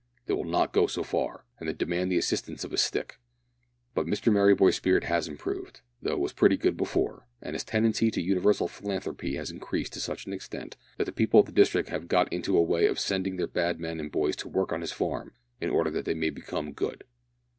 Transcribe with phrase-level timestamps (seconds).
[0.25, 3.19] They will not go so far, and they demand the assistance of a stick.
[3.93, 8.09] But Mr Merryboy's spirit has improved though it was pretty good before, and his tendency
[8.09, 11.89] to universal philanthropy has increased to such an extent that the people of the district
[11.89, 14.81] have got into a way of sending their bad men and boys to work on
[14.81, 17.03] his farm in order that they may become good!